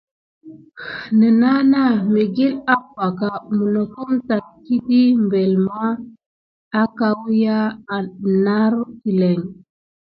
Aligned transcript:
Nenana 1.17 1.81
mikile 2.13 2.57
apaka 2.75 3.29
munokum 3.55 4.11
tate 4.27 4.53
kidi 4.65 5.01
belma 5.29 5.81
akawuya 6.81 7.57
naour 8.43 8.75
kilen. 8.99 9.39